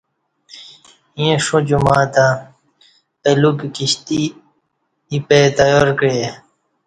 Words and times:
ییں 1.19 1.37
شو 1.45 1.57
جمعہ 1.67 2.03
تہ 2.13 2.25
اہ 3.25 3.33
لوکی 3.41 3.67
کشتی 3.75 4.21
اِیپہ 5.11 5.39
تیار 5.57 5.87
کعئے 5.99 6.25